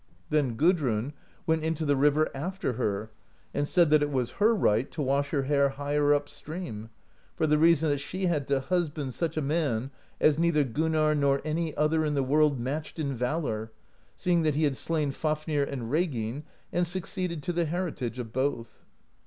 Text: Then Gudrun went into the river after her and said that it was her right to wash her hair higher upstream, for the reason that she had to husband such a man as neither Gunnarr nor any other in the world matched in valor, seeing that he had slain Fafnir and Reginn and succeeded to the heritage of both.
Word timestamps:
Then 0.31 0.55
Gudrun 0.55 1.13
went 1.45 1.63
into 1.63 1.85
the 1.85 1.95
river 1.95 2.27
after 2.33 2.73
her 2.73 3.11
and 3.53 3.67
said 3.67 3.91
that 3.91 4.01
it 4.01 4.09
was 4.09 4.31
her 4.41 4.55
right 4.55 4.89
to 4.89 4.99
wash 4.99 5.29
her 5.29 5.43
hair 5.43 5.69
higher 5.69 6.11
upstream, 6.11 6.89
for 7.35 7.45
the 7.45 7.59
reason 7.59 7.87
that 7.89 7.99
she 7.99 8.25
had 8.25 8.47
to 8.47 8.61
husband 8.61 9.13
such 9.13 9.37
a 9.37 9.43
man 9.43 9.91
as 10.19 10.39
neither 10.39 10.63
Gunnarr 10.65 11.15
nor 11.15 11.39
any 11.45 11.77
other 11.77 12.03
in 12.03 12.15
the 12.15 12.23
world 12.23 12.59
matched 12.59 12.97
in 12.97 13.13
valor, 13.13 13.71
seeing 14.17 14.41
that 14.41 14.55
he 14.55 14.63
had 14.63 14.75
slain 14.75 15.11
Fafnir 15.11 15.63
and 15.63 15.91
Reginn 15.91 16.45
and 16.73 16.87
succeeded 16.87 17.43
to 17.43 17.53
the 17.53 17.65
heritage 17.65 18.17
of 18.17 18.33
both. 18.33 18.83